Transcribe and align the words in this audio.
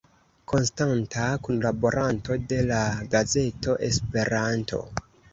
Konstanta 0.51 1.25
kunlaboranto 1.47 2.37
de 2.53 2.57
la 2.71 2.79
gazeto 3.11 3.75
Esperanto. 3.89 4.81